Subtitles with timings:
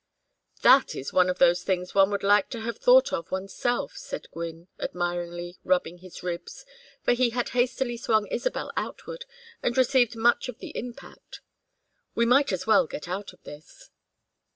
[0.63, 3.95] "That is one of those things one would like to have thought of one's self,"
[3.95, 6.65] said Gwynne, admiringly, rubbing his ribs,
[7.03, 9.25] for he had hastily swung Isabel outward,
[9.61, 11.41] and received much of the impact.
[12.15, 13.91] "We might as well get out of this."